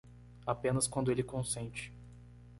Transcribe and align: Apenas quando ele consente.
Apenas 0.47 0.87
quando 0.87 1.11
ele 1.11 1.21
consente. 1.21 1.93